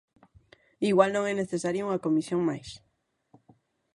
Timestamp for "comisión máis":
2.05-2.69